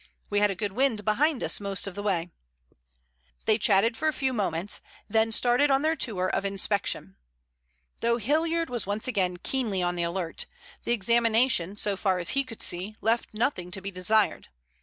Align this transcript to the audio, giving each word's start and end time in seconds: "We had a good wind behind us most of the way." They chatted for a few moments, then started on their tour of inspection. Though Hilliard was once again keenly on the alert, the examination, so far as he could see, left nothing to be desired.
"We 0.31 0.39
had 0.39 0.49
a 0.49 0.55
good 0.55 0.71
wind 0.71 1.05
behind 1.05 1.43
us 1.43 1.59
most 1.59 1.85
of 1.85 1.93
the 1.93 2.01
way." 2.01 2.31
They 3.45 3.59
chatted 3.59 3.95
for 3.95 4.07
a 4.07 4.13
few 4.13 4.33
moments, 4.33 4.81
then 5.07 5.31
started 5.31 5.69
on 5.69 5.83
their 5.83 5.95
tour 5.95 6.27
of 6.27 6.43
inspection. 6.43 7.17
Though 7.99 8.17
Hilliard 8.17 8.67
was 8.67 8.87
once 8.87 9.07
again 9.07 9.37
keenly 9.37 9.83
on 9.83 9.95
the 9.95 10.01
alert, 10.01 10.47
the 10.85 10.91
examination, 10.91 11.77
so 11.77 11.95
far 11.95 12.17
as 12.17 12.29
he 12.31 12.43
could 12.43 12.63
see, 12.63 12.95
left 12.99 13.35
nothing 13.35 13.69
to 13.69 13.79
be 13.79 13.91
desired. 13.91 14.47